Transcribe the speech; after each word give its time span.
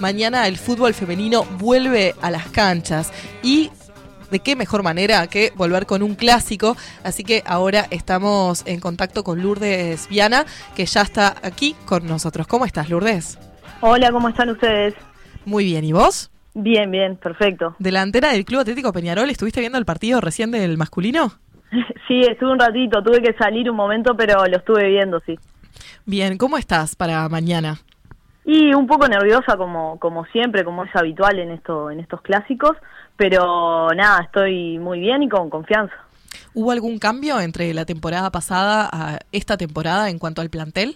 mañana 0.00 0.46
el 0.46 0.56
fútbol 0.56 0.94
femenino 0.94 1.44
vuelve 1.58 2.14
a 2.22 2.30
las 2.30 2.48
canchas 2.48 3.12
y 3.42 3.70
de 4.30 4.40
qué 4.40 4.56
mejor 4.56 4.82
manera 4.82 5.26
que 5.28 5.52
volver 5.54 5.86
con 5.86 6.02
un 6.02 6.14
clásico. 6.14 6.76
Así 7.04 7.24
que 7.24 7.42
ahora 7.46 7.86
estamos 7.90 8.66
en 8.66 8.80
contacto 8.80 9.24
con 9.24 9.42
Lourdes 9.42 10.08
Viana, 10.08 10.44
que 10.74 10.86
ya 10.86 11.02
está 11.02 11.36
aquí 11.42 11.74
con 11.84 12.06
nosotros. 12.06 12.46
¿Cómo 12.46 12.64
estás, 12.64 12.90
Lourdes? 12.90 13.38
Hola, 13.80 14.10
¿cómo 14.10 14.28
están 14.28 14.50
ustedes? 14.50 14.94
Muy 15.44 15.64
bien, 15.64 15.84
¿y 15.84 15.92
vos? 15.92 16.30
Bien, 16.54 16.90
bien, 16.90 17.16
perfecto. 17.16 17.76
Delantera 17.78 18.32
del 18.32 18.44
Club 18.44 18.60
Atlético 18.60 18.92
Peñarol, 18.92 19.28
¿estuviste 19.28 19.60
viendo 19.60 19.78
el 19.78 19.84
partido 19.84 20.20
recién 20.20 20.50
del 20.50 20.76
masculino? 20.76 21.32
Sí, 22.06 22.20
estuve 22.20 22.52
un 22.52 22.60
ratito, 22.60 23.02
tuve 23.02 23.20
que 23.20 23.32
salir 23.32 23.68
un 23.68 23.76
momento, 23.76 24.16
pero 24.16 24.46
lo 24.46 24.58
estuve 24.58 24.88
viendo, 24.88 25.18
sí. 25.26 25.36
Bien, 26.04 26.38
¿cómo 26.38 26.56
estás 26.56 26.94
para 26.94 27.28
mañana? 27.28 27.80
Y 28.48 28.72
un 28.72 28.86
poco 28.86 29.08
nerviosa 29.08 29.56
como 29.56 29.98
como 29.98 30.24
siempre, 30.26 30.64
como 30.64 30.84
es 30.84 30.94
habitual 30.94 31.38
en 31.40 31.50
esto 31.50 31.90
en 31.90 31.98
estos 31.98 32.22
clásicos, 32.22 32.76
pero 33.16 33.88
nada, 33.92 34.22
estoy 34.22 34.78
muy 34.78 35.00
bien 35.00 35.24
y 35.24 35.28
con 35.28 35.50
confianza. 35.50 35.94
¿Hubo 36.54 36.70
algún 36.70 36.98
cambio 36.98 37.40
entre 37.40 37.74
la 37.74 37.84
temporada 37.84 38.30
pasada 38.30 38.88
a 38.92 39.18
esta 39.32 39.56
temporada 39.56 40.10
en 40.10 40.20
cuanto 40.20 40.40
al 40.42 40.48
plantel? 40.48 40.94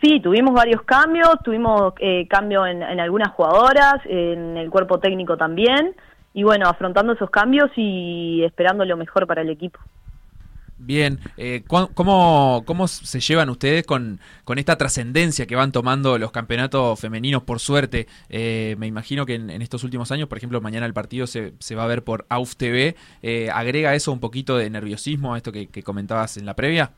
Sí, 0.00 0.20
tuvimos 0.20 0.54
varios 0.54 0.82
cambios, 0.82 1.28
tuvimos 1.42 1.94
eh, 1.98 2.28
cambio 2.28 2.64
en, 2.66 2.82
en 2.82 3.00
algunas 3.00 3.32
jugadoras, 3.32 3.96
en 4.04 4.56
el 4.56 4.70
cuerpo 4.70 5.00
técnico 5.00 5.36
también, 5.36 5.96
y 6.34 6.44
bueno, 6.44 6.68
afrontando 6.68 7.14
esos 7.14 7.30
cambios 7.30 7.70
y 7.76 8.44
esperando 8.44 8.84
lo 8.84 8.96
mejor 8.96 9.26
para 9.26 9.42
el 9.42 9.50
equipo. 9.50 9.80
Bien, 10.78 11.18
eh, 11.38 11.62
¿cómo, 11.66 12.62
¿cómo 12.66 12.86
se 12.88 13.20
llevan 13.20 13.48
ustedes 13.48 13.86
con, 13.86 14.20
con 14.44 14.58
esta 14.58 14.76
trascendencia 14.76 15.46
que 15.46 15.56
van 15.56 15.72
tomando 15.72 16.18
los 16.18 16.32
campeonatos 16.32 17.00
femeninos 17.00 17.42
por 17.42 17.60
suerte? 17.60 18.06
Eh, 18.28 18.76
me 18.78 18.86
imagino 18.86 19.24
que 19.24 19.36
en, 19.36 19.62
estos 19.62 19.84
últimos 19.84 20.12
años, 20.12 20.28
por 20.28 20.36
ejemplo, 20.36 20.60
mañana 20.60 20.84
el 20.84 20.92
partido 20.92 21.26
se, 21.26 21.54
se 21.60 21.74
va 21.74 21.84
a 21.84 21.86
ver 21.86 22.04
por 22.04 22.26
AUF 22.28 22.56
TV. 22.56 22.94
Eh, 23.22 23.48
¿Agrega 23.52 23.94
eso 23.94 24.12
un 24.12 24.20
poquito 24.20 24.58
de 24.58 24.68
nerviosismo 24.68 25.34
a 25.34 25.38
esto 25.38 25.50
que 25.50 25.82
comentabas 25.82 26.36
en 26.36 26.44
la 26.44 26.54
previa? 26.54 26.90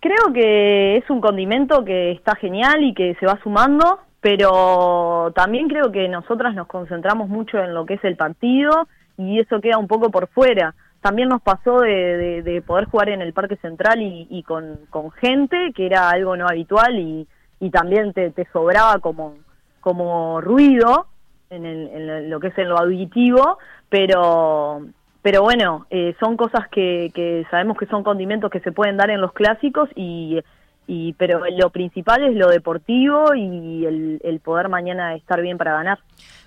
Creo 0.00 0.32
que 0.32 0.96
es 0.96 1.10
un 1.10 1.20
condimento 1.20 1.84
que 1.84 2.12
está 2.12 2.36
genial 2.36 2.84
y 2.84 2.94
que 2.94 3.16
se 3.18 3.26
va 3.26 3.40
sumando, 3.42 3.98
pero 4.20 5.32
también 5.34 5.68
creo 5.68 5.90
que 5.90 6.08
nosotras 6.08 6.54
nos 6.54 6.68
concentramos 6.68 7.28
mucho 7.28 7.58
en 7.58 7.74
lo 7.74 7.84
que 7.84 7.94
es 7.94 8.04
el 8.04 8.16
partido 8.16 8.86
y 9.16 9.40
eso 9.40 9.60
queda 9.60 9.76
un 9.78 9.88
poco 9.88 10.10
por 10.10 10.28
fuera. 10.28 10.74
También 11.00 11.28
nos 11.28 11.42
pasó 11.42 11.80
de, 11.80 12.42
de, 12.42 12.62
poder 12.62 12.86
jugar 12.86 13.10
en 13.10 13.22
el 13.22 13.32
Parque 13.32 13.56
Central 13.56 14.02
y, 14.02 14.26
y 14.30 14.42
con, 14.42 14.78
gente, 15.20 15.72
que 15.74 15.86
era 15.86 16.10
algo 16.10 16.36
no 16.36 16.48
habitual 16.48 16.98
y, 16.98 17.26
y 17.60 17.70
también 17.70 18.12
te, 18.12 18.30
te, 18.30 18.46
sobraba 18.52 18.98
como, 18.98 19.36
como 19.80 20.40
ruido 20.40 21.06
en, 21.50 21.64
el, 21.64 21.88
en 21.88 22.30
lo 22.30 22.40
que 22.40 22.48
es 22.48 22.58
en 22.58 22.68
lo 22.68 22.78
auditivo, 22.78 23.58
pero 23.88 24.82
pero 25.22 25.42
bueno, 25.42 25.86
eh, 25.90 26.14
son 26.20 26.36
cosas 26.36 26.68
que, 26.70 27.10
que 27.14 27.44
sabemos 27.50 27.76
que 27.76 27.86
son 27.86 28.02
condimentos 28.02 28.50
que 28.50 28.60
se 28.60 28.72
pueden 28.72 28.96
dar 28.96 29.10
en 29.10 29.20
los 29.20 29.32
clásicos 29.32 29.88
y, 29.94 30.38
y 30.86 31.12
pero 31.14 31.42
lo 31.50 31.70
principal 31.70 32.24
es 32.24 32.34
lo 32.34 32.48
deportivo 32.48 33.34
y 33.34 33.84
el, 33.84 34.20
el 34.24 34.40
poder 34.40 34.68
mañana 34.68 35.14
estar 35.16 35.42
bien 35.42 35.58
para 35.58 35.74
ganar. 35.74 35.98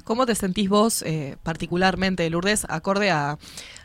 ¿Cómo 0.04 0.26
te 0.26 0.36
sentís 0.36 0.70
vos 0.70 1.04
eh, 1.04 1.38
particularmente, 1.44 2.28
Lourdes, 2.30 2.66
acorde 2.70 3.12
a, 3.12 3.38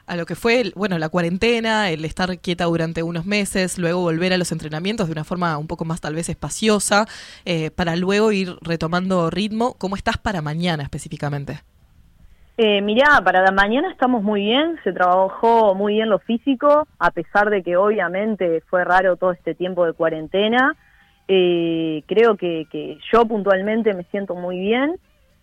a 0.07 0.17
lo 0.17 0.25
que 0.25 0.35
fue, 0.35 0.73
bueno, 0.75 0.99
la 0.99 1.09
cuarentena, 1.09 1.91
el 1.91 2.05
estar 2.05 2.39
quieta 2.39 2.65
durante 2.65 3.03
unos 3.03 3.27
meses, 3.27 3.79
luego 3.79 4.01
volver 4.01 4.33
a 4.33 4.39
los 4.39 4.53
entrenamientos 4.53 5.09
de 5.09 5.12
una 5.12 5.25
forma 5.25 5.59
un 5.59 5.67
poco 5.67 5.85
más 5.85 6.01
tal 6.01 6.15
vez 6.15 6.29
espaciosa, 6.29 7.07
eh, 7.45 7.71
para 7.71 7.97
luego 7.97 8.33
ir 8.33 8.57
retomando 8.62 9.31
ritmo? 9.31 9.75
¿Cómo 9.79 9.97
estás 9.97 10.17
para 10.17 10.43
mañana 10.43 10.83
específicamente? 10.83 11.61
Eh, 12.59 12.81
mirá, 12.81 13.21
para 13.23 13.43
la 13.43 13.51
mañana 13.51 13.91
estamos 13.91 14.23
muy 14.23 14.41
bien, 14.43 14.79
se 14.83 14.93
trabajó 14.93 15.75
muy 15.75 15.95
bien 15.95 16.09
lo 16.09 16.21
físico, 16.21 16.87
a 16.99 17.11
pesar 17.11 17.50
de 17.50 17.62
que 17.62 17.77
obviamente 17.77 18.62
fue 18.71 18.83
raro 18.84 19.17
todo 19.17 19.33
este 19.33 19.55
tiempo 19.55 19.84
de 19.84 19.93
cuarentena. 19.93 20.75
Eh, 21.28 22.03
creo 22.06 22.37
que, 22.37 22.67
que, 22.71 22.99
yo 23.12 23.27
puntualmente 23.27 23.93
me 23.93 24.05
siento 24.05 24.37
muy 24.37 24.59
bien 24.61 24.97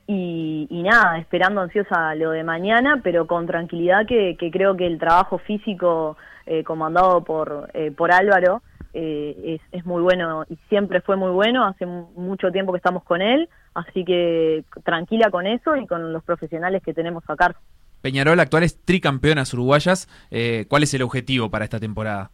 y, 0.08 0.68
y, 0.70 0.84
nada, 0.84 1.18
esperando 1.18 1.62
ansiosa 1.62 2.16
lo 2.16 2.32
de 2.32 2.44
mañana, 2.44 3.00
pero 3.04 3.26
con 3.28 3.48
tranquilidad 3.48 4.06
que, 4.06 4.36
que 4.38 4.52
creo 4.52 4.76
que 4.76 4.86
el 4.86 5.00
trabajo 5.00 5.38
físico 5.38 6.18
eh, 6.46 6.64
comandado 6.64 7.24
por, 7.24 7.70
eh, 7.74 7.92
por 7.92 8.12
Álvaro 8.12 8.62
eh, 8.94 9.60
es, 9.60 9.62
es, 9.72 9.86
muy 9.86 10.02
bueno 10.02 10.46
y 10.50 10.58
siempre 10.70 11.02
fue 11.02 11.16
muy 11.16 11.32
bueno, 11.32 11.66
hace 11.66 11.86
mucho 11.86 12.52
tiempo 12.52 12.74
que 12.74 12.78
estamos 12.78 13.04
con 13.04 13.22
él, 13.22 13.50
así 13.74 14.06
que 14.06 14.66
tranquila 14.84 15.32
con 15.32 15.48
eso 15.48 15.76
y 15.76 15.88
con 15.88 16.14
los 16.14 16.24
profesionales 16.24 16.84
que 16.84 16.94
tenemos 16.94 17.24
acá. 17.28 17.56
Peñarol, 18.04 18.40
actuales 18.40 18.84
tricampeonas 18.84 19.54
uruguayas, 19.54 20.10
eh, 20.30 20.66
¿cuál 20.68 20.84
es 20.84 20.94
el 20.94 21.04
objetivo 21.04 21.50
para 21.50 21.64
esta 21.64 21.80
temporada? 21.80 22.32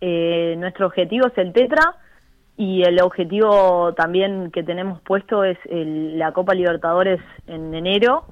Eh, 0.00 0.56
nuestro 0.58 0.86
objetivo 0.86 1.26
es 1.26 1.36
el 1.36 1.52
Tetra 1.52 1.96
y 2.62 2.84
el 2.84 3.02
objetivo 3.02 3.92
también 3.94 4.52
que 4.52 4.62
tenemos 4.62 5.00
puesto 5.00 5.42
es 5.42 5.58
el, 5.68 6.16
la 6.16 6.30
Copa 6.30 6.54
Libertadores 6.54 7.20
en 7.48 7.74
enero, 7.74 8.24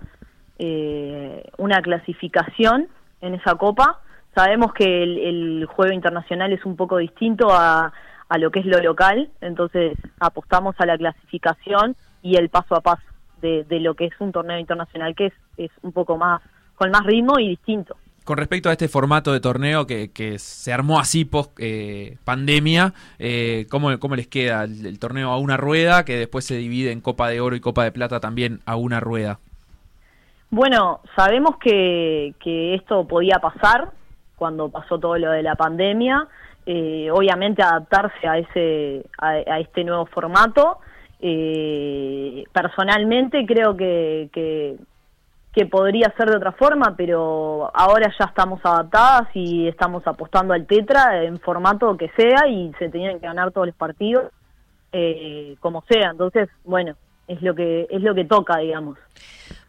eh, 0.56 1.50
una 1.58 1.82
clasificación 1.82 2.86
en 3.22 3.34
esa 3.34 3.56
copa. 3.56 3.98
Sabemos 4.32 4.72
que 4.72 5.02
el, 5.02 5.18
el, 5.18 5.66
juego 5.66 5.92
internacional 5.92 6.52
es 6.52 6.64
un 6.64 6.76
poco 6.76 6.98
distinto 6.98 7.48
a, 7.50 7.92
a 8.28 8.38
lo 8.38 8.52
que 8.52 8.60
es 8.60 8.66
lo 8.66 8.78
local, 8.78 9.30
entonces 9.40 9.98
apostamos 10.20 10.76
a 10.78 10.86
la 10.86 10.96
clasificación 10.96 11.96
y 12.22 12.36
el 12.36 12.50
paso 12.50 12.76
a 12.76 12.82
paso 12.82 13.02
de, 13.42 13.64
de 13.64 13.80
lo 13.80 13.94
que 13.94 14.04
es 14.04 14.12
un 14.20 14.30
torneo 14.30 14.60
internacional, 14.60 15.16
que 15.16 15.26
es, 15.26 15.34
es 15.56 15.72
un 15.82 15.90
poco 15.90 16.16
más, 16.16 16.40
con 16.76 16.92
más 16.92 17.04
ritmo 17.04 17.40
y 17.40 17.48
distinto 17.48 17.96
con 18.30 18.36
respecto 18.36 18.68
a 18.68 18.72
este 18.72 18.86
formato 18.86 19.32
de 19.32 19.40
torneo 19.40 19.88
que, 19.88 20.38
se 20.38 20.72
armó 20.72 21.00
así 21.00 21.24
post 21.24 21.50
eh, 21.58 22.16
pandemia, 22.24 22.94
eh, 23.18 23.66
¿cómo, 23.68 23.98
¿cómo, 23.98 24.14
les 24.14 24.28
queda 24.28 24.62
el, 24.62 25.00
torneo 25.00 25.32
a 25.32 25.38
una 25.38 25.56
rueda 25.56 26.04
que 26.04 26.16
después 26.16 26.44
se 26.44 26.54
divide 26.54 26.92
en 26.92 27.00
Copa 27.00 27.28
de 27.28 27.40
Oro 27.40 27.56
y 27.56 27.60
Copa 27.60 27.82
de 27.82 27.90
Plata 27.90 28.20
también 28.20 28.60
a 28.66 28.76
una 28.76 29.00
rueda? 29.00 29.40
Bueno, 30.48 31.00
sabemos 31.16 31.56
que, 31.56 32.32
esto 32.76 33.04
podía 33.08 33.40
pasar, 33.40 33.90
cuando 34.36 34.68
pasó 34.68 35.00
todo 35.00 35.18
lo 35.18 35.32
de 35.32 35.42
la 35.42 35.56
pandemia, 35.56 36.28
eh, 36.66 37.10
obviamente 37.10 37.64
adaptarse 37.64 38.28
a 38.28 38.38
ese 38.38 39.06
a, 39.18 39.58
este 39.58 39.82
nuevo 39.82 40.06
formato. 40.06 40.78
Personalmente 42.52 43.44
creo 43.44 43.76
que, 43.76 44.78
que, 45.52 45.66
podría 45.66 46.12
ser 46.16 46.30
de 46.30 46.36
otra 46.36 46.52
forma, 46.52 46.94
pero 46.96 47.70
ahora 47.74 48.12
ya 48.18 48.26
estamos 48.26 48.60
adaptadas 48.64 49.28
y 49.34 49.68
estamos 49.68 50.06
apostando 50.06 50.54
al 50.54 50.66
Tetra 50.66 51.24
en 51.24 51.40
formato 51.40 51.96
que 51.96 52.10
sea 52.16 52.48
y 52.48 52.72
se 52.78 52.88
tenían 52.88 53.20
que 53.20 53.26
ganar 53.26 53.50
todos 53.52 53.66
los 53.68 53.76
partidos 53.76 54.32
eh, 54.92 55.56
como 55.60 55.82
sea. 55.88 56.10
Entonces, 56.10 56.48
bueno, 56.64 56.94
es 57.28 57.40
lo 57.42 57.54
que 57.54 57.86
es 57.90 58.02
lo 58.02 58.14
que 58.14 58.24
toca, 58.24 58.58
digamos. 58.58 58.98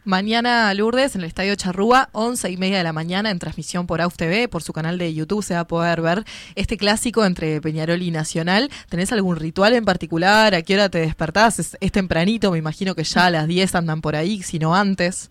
Mañana, 0.04 0.74
Lourdes, 0.74 1.14
en 1.14 1.20
el 1.20 1.28
Estadio 1.28 1.54
Charrúa, 1.54 2.08
once 2.10 2.50
y 2.50 2.56
media 2.56 2.78
de 2.78 2.82
la 2.82 2.92
mañana, 2.92 3.30
en 3.30 3.38
transmisión 3.38 3.86
por 3.86 4.00
AUF 4.00 4.16
TV, 4.16 4.48
por 4.48 4.64
su 4.64 4.72
canal 4.72 4.98
de 4.98 5.14
YouTube, 5.14 5.44
se 5.44 5.54
va 5.54 5.60
a 5.60 5.66
poder 5.68 6.02
ver 6.02 6.24
este 6.56 6.76
clásico 6.76 7.24
entre 7.24 7.60
Peñarol 7.60 8.02
y 8.02 8.10
Nacional. 8.10 8.68
¿Tenés 8.88 9.12
algún 9.12 9.36
ritual 9.36 9.74
en 9.74 9.84
particular? 9.84 10.56
¿A 10.56 10.62
qué 10.62 10.74
hora 10.74 10.88
te 10.88 10.98
despertás? 10.98 11.60
Es, 11.60 11.76
es 11.80 11.92
tempranito, 11.92 12.50
me 12.50 12.58
imagino 12.58 12.96
que 12.96 13.04
ya 13.04 13.26
a 13.26 13.30
las 13.30 13.46
10 13.46 13.76
andan 13.76 14.00
por 14.00 14.16
ahí, 14.16 14.42
si 14.42 14.58
no 14.58 14.74
antes. 14.74 15.30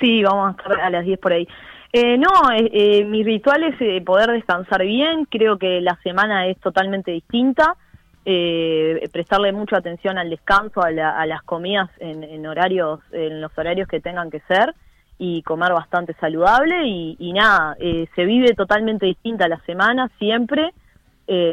Sí, 0.00 0.22
vamos 0.22 0.48
a 0.48 0.50
estar 0.62 0.80
a 0.80 0.90
las 0.90 1.04
10 1.04 1.18
por 1.18 1.32
ahí. 1.32 1.46
Eh, 1.92 2.16
no, 2.16 2.50
eh, 2.52 2.70
eh, 2.72 3.04
mi 3.04 3.24
ritual 3.24 3.64
es 3.64 3.74
eh, 3.80 4.00
poder 4.00 4.30
descansar 4.30 4.84
bien, 4.84 5.24
creo 5.24 5.58
que 5.58 5.80
la 5.80 5.98
semana 6.02 6.46
es 6.46 6.58
totalmente 6.60 7.10
distinta. 7.10 7.76
Eh, 8.24 9.08
prestarle 9.12 9.50
mucha 9.52 9.78
atención 9.78 10.18
al 10.18 10.30
descanso, 10.30 10.82
a, 10.82 10.90
la, 10.90 11.18
a 11.18 11.26
las 11.26 11.42
comidas 11.42 11.90
en, 11.98 12.22
en, 12.22 12.46
horarios, 12.46 13.00
en 13.12 13.40
los 13.40 13.50
horarios 13.58 13.88
que 13.88 14.00
tengan 14.00 14.30
que 14.30 14.40
ser 14.40 14.74
y 15.18 15.42
comer 15.42 15.72
bastante 15.72 16.14
saludable. 16.14 16.86
Y, 16.86 17.32
nada, 17.32 17.76
se 17.78 18.24
vive 18.24 18.54
totalmente 18.54 19.06
distinta 19.06 19.48
la 19.48 19.58
semana 19.60 20.10
siempre, 20.18 20.72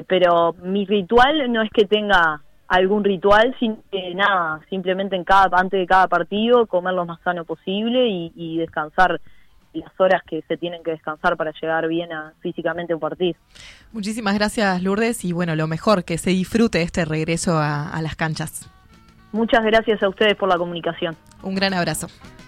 pero 0.07 0.53
mi 0.61 0.85
ritual 0.85 1.51
no 1.51 1.61
es 1.61 1.69
que 1.71 1.85
tenga 1.85 2.41
algún 2.67 3.03
ritual, 3.03 3.55
sin 3.59 3.77
nada, 4.15 4.61
simplemente 4.69 5.15
en 5.15 5.23
cada 5.23 5.49
antes 5.57 5.79
de 5.79 5.87
cada 5.87 6.07
partido 6.07 6.65
comer 6.67 6.93
lo 6.93 7.05
más 7.05 7.19
sano 7.21 7.45
posible 7.45 8.07
y, 8.07 8.31
y 8.35 8.57
descansar 8.57 9.19
las 9.73 9.91
horas 9.99 10.21
que 10.27 10.41
se 10.47 10.57
tienen 10.57 10.83
que 10.83 10.91
descansar 10.91 11.37
para 11.37 11.51
llegar 11.51 11.87
bien 11.87 12.11
a, 12.11 12.33
físicamente 12.41 12.93
a 12.93 12.95
un 12.95 12.99
partido. 12.99 13.39
Muchísimas 13.91 14.35
gracias 14.35 14.81
Lourdes 14.81 15.23
y 15.23 15.33
bueno, 15.33 15.55
lo 15.55 15.67
mejor, 15.67 16.03
que 16.03 16.17
se 16.17 16.31
disfrute 16.31 16.81
este 16.81 17.05
regreso 17.05 17.57
a, 17.57 17.89
a 17.89 18.01
las 18.01 18.15
canchas. 18.15 18.69
Muchas 19.31 19.63
gracias 19.63 20.01
a 20.01 20.09
ustedes 20.09 20.35
por 20.35 20.49
la 20.49 20.57
comunicación. 20.57 21.15
Un 21.43 21.55
gran 21.55 21.73
abrazo. 21.73 22.07